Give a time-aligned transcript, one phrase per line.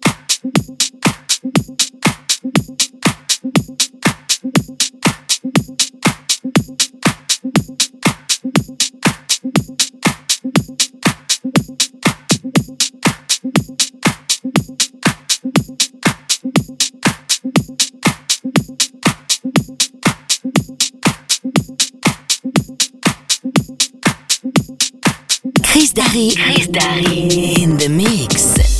[26.12, 26.30] Dari.
[26.36, 27.62] Chris Dari.
[27.62, 28.71] In the mix.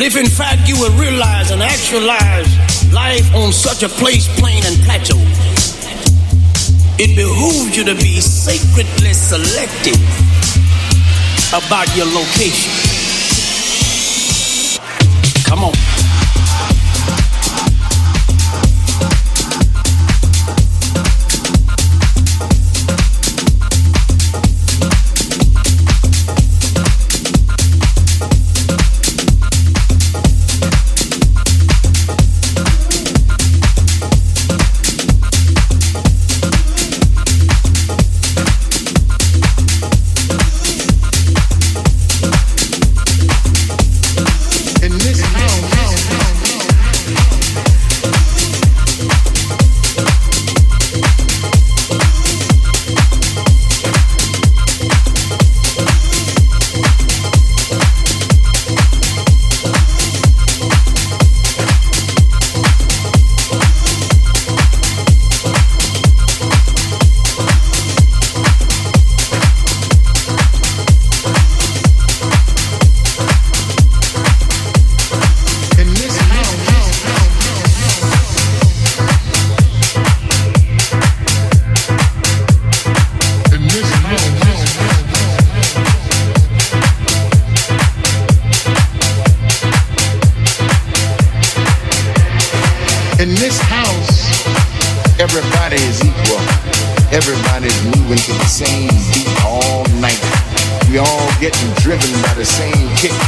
[0.00, 2.48] That if in fact you will realize and actualize
[2.90, 5.20] life on such a place, plain and plateau,
[6.96, 10.00] it behooves you to be sacredly selective
[11.52, 12.72] about your location.
[15.44, 15.89] Come on.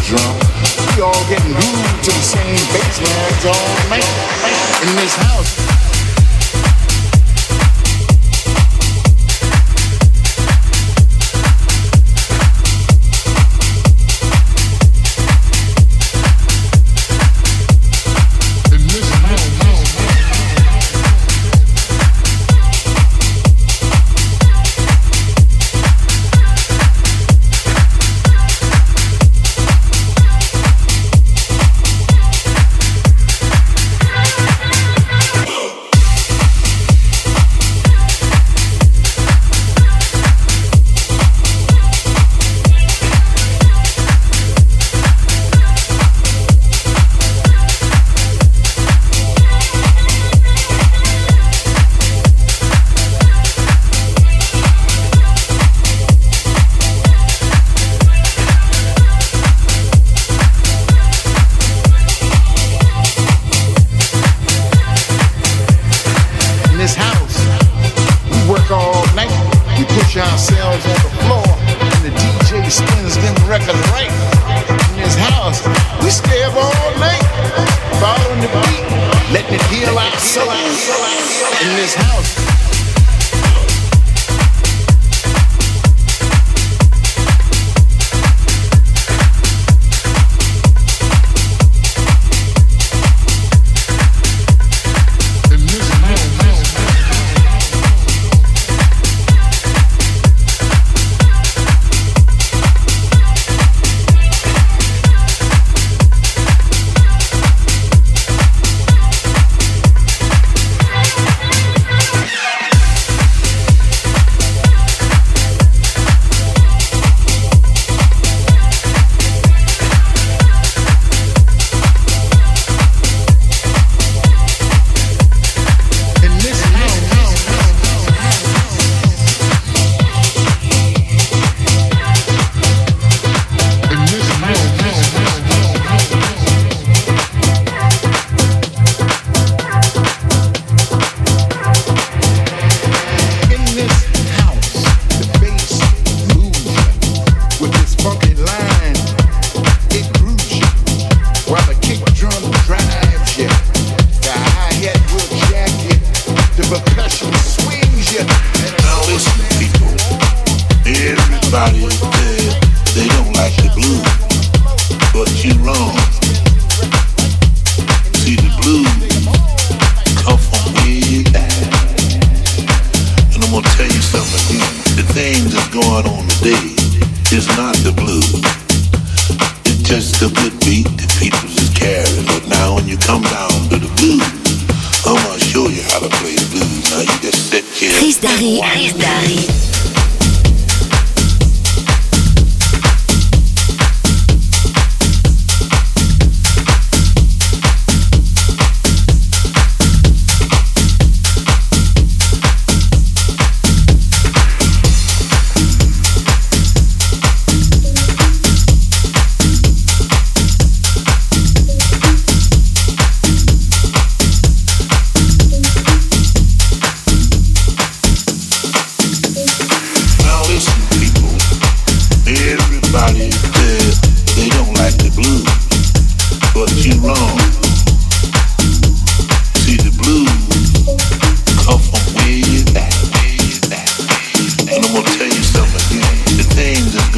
[0.00, 0.36] Drum.
[0.96, 3.00] We all getting grooved to the same bass
[3.44, 4.06] all night.
[4.82, 6.01] In this house.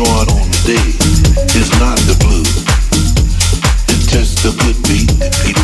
[0.05, 0.49] It's on
[1.57, 2.65] is not the blues.
[3.89, 5.64] It's just a good beat that people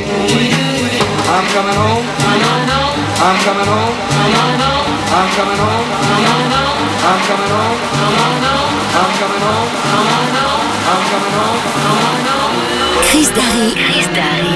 [1.31, 2.03] I'm coming home.
[2.11, 3.95] I'm coming home.
[4.11, 4.91] I'm coming home.
[5.11, 5.87] I'm coming home.
[7.01, 7.21] I'm
[8.21, 9.69] on home, I'm coming home.
[10.91, 11.61] I'm coming home.
[13.07, 13.71] Chris Darry.
[13.79, 14.55] Chris Darry.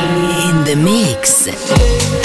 [0.50, 2.25] In the mix.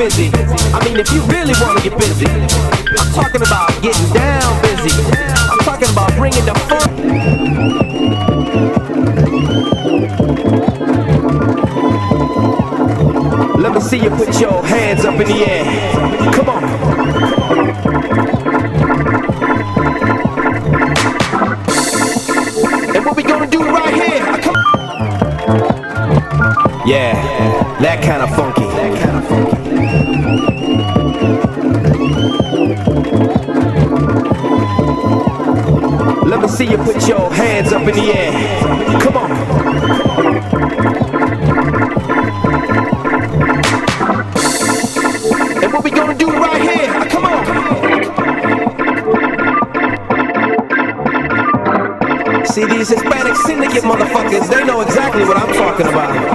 [0.00, 0.30] busy.
[0.72, 4.90] I mean, if you really wanna get busy, I'm talking about getting down busy.
[5.50, 6.88] I'm talking about bringing the fun.
[13.60, 15.64] Let me see you put your hands up in the air.
[16.32, 16.64] Come on.
[22.96, 24.24] And what we gonna do right here?
[26.86, 27.40] Yeah.
[27.80, 29.09] That kind of funky.
[36.60, 38.32] See you put your hands up in the air.
[39.00, 39.30] Come on.
[45.62, 46.92] And what we gonna do right here?
[47.08, 47.44] Come on.
[52.44, 56.29] See these Hispanic syndicate motherfuckers, they know exactly what I'm talking about.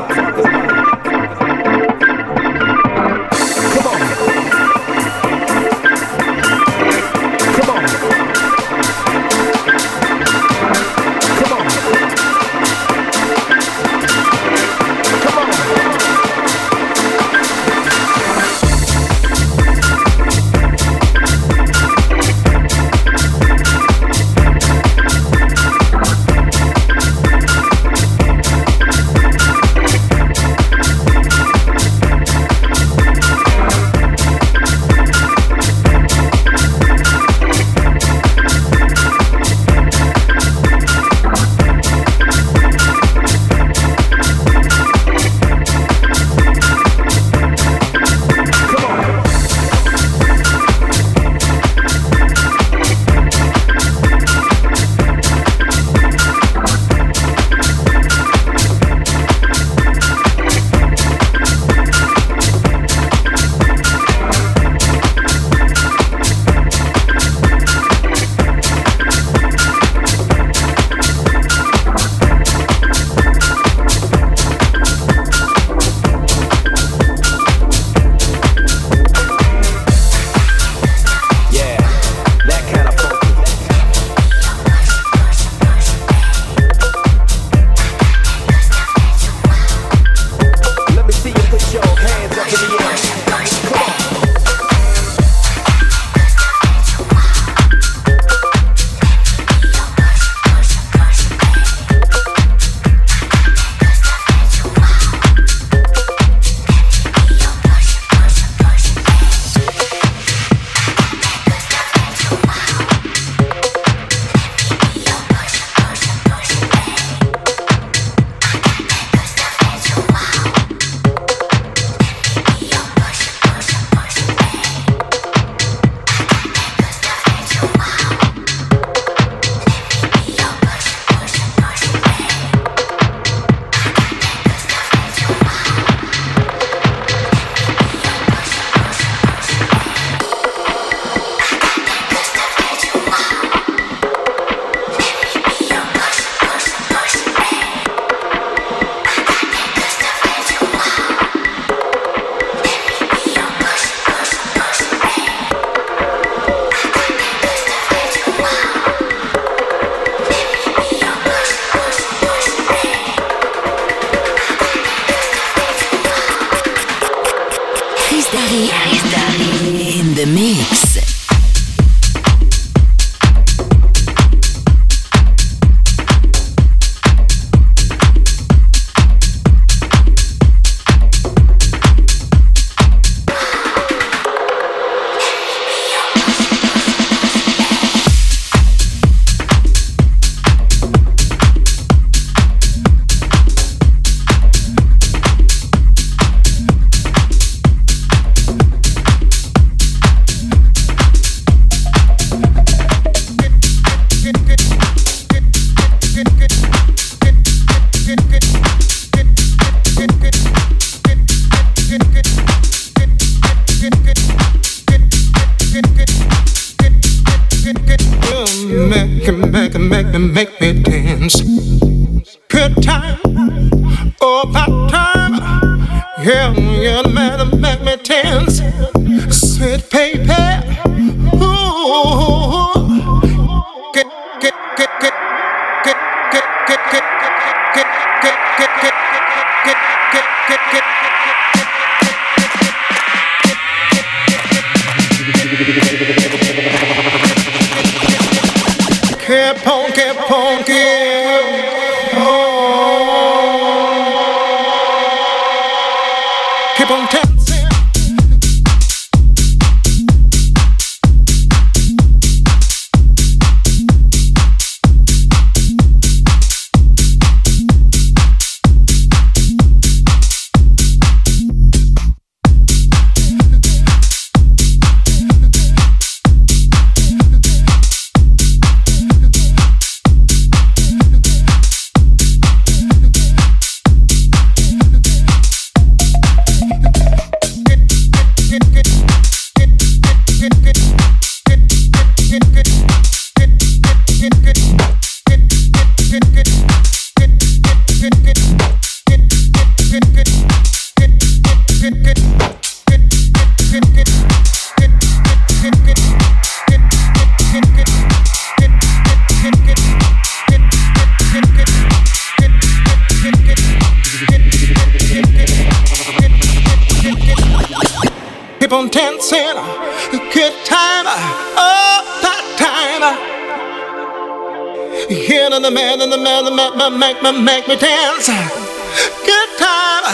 [326.90, 328.28] Man, make me, make me dance.
[328.28, 330.06] Good time,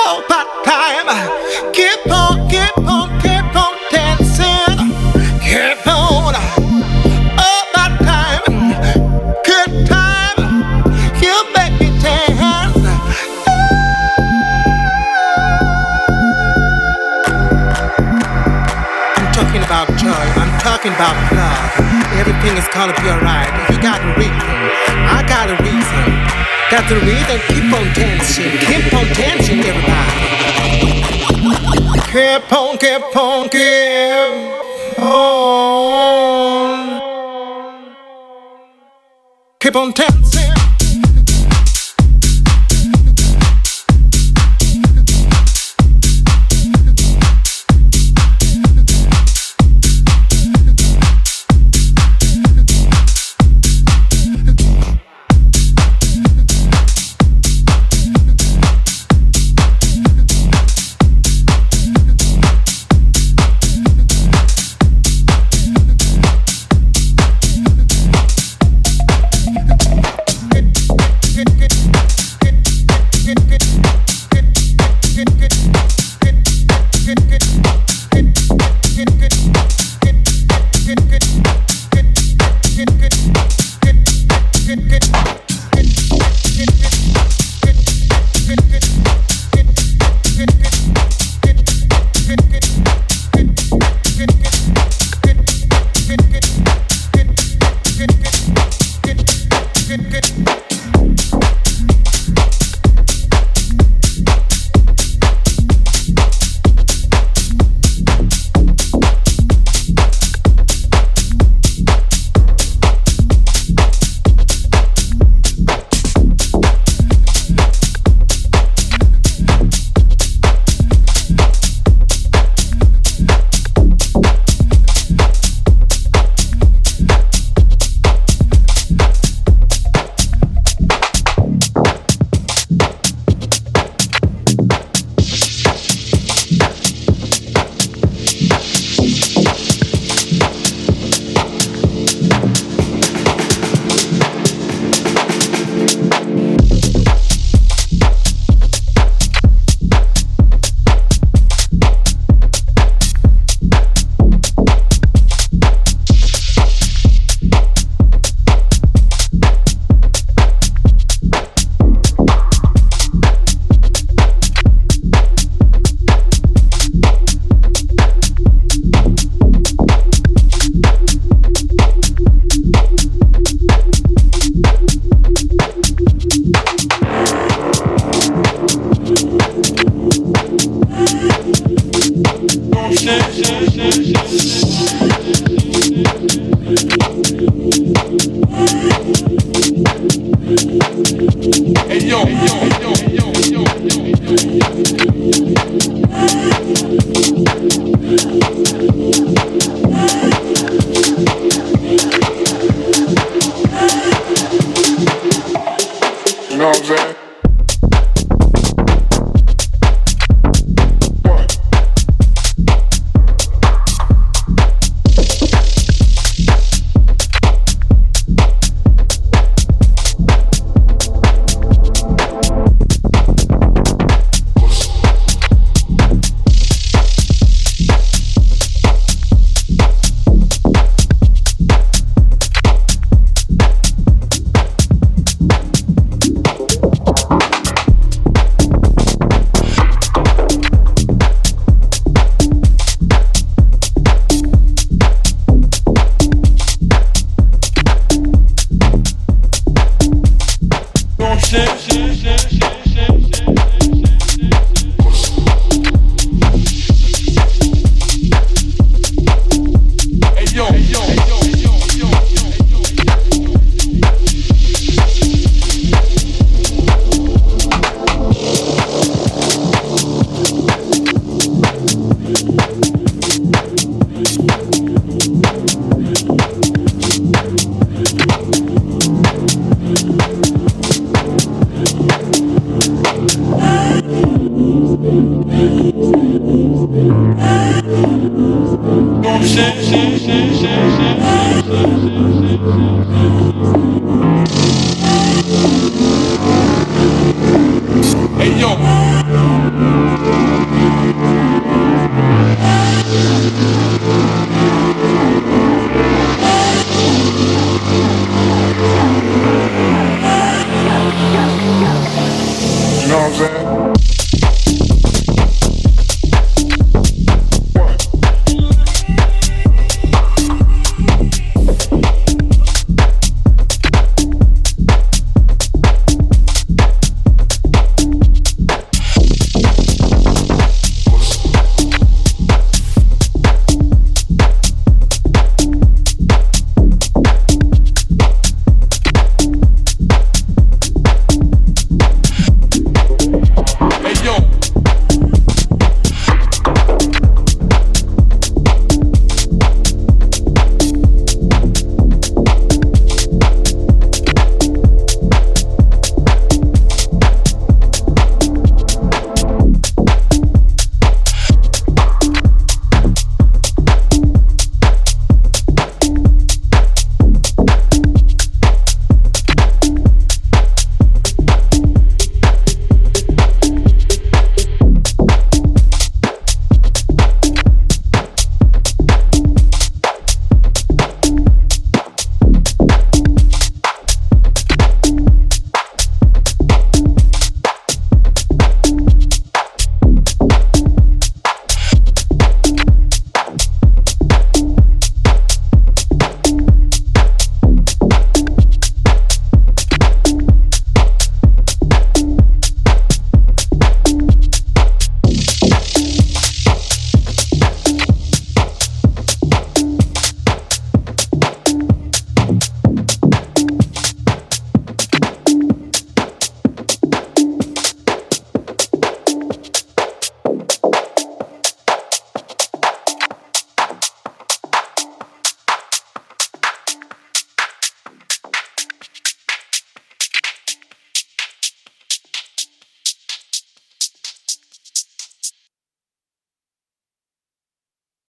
[0.00, 1.08] oh, that time.
[1.72, 4.94] Keep on, keep on, keep on dancing.
[5.44, 6.34] Keep on,
[7.36, 8.44] oh, that time.
[9.44, 10.40] Good time,
[11.20, 12.86] you make me dance.
[19.16, 20.24] I'm talking about joy.
[20.40, 21.70] I'm talking about love.
[22.16, 23.48] Everything is gonna be alright.
[23.70, 24.18] You got a
[26.80, 27.38] Got the reason.
[27.48, 28.52] Keep on dancing.
[28.58, 31.00] Keep on dancing, everybody.
[32.10, 35.40] Keep on, keep on, keep on.
[39.60, 40.19] Keep on dancing.